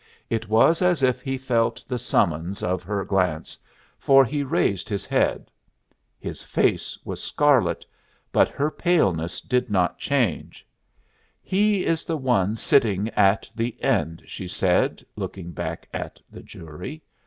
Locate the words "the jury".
16.31-17.03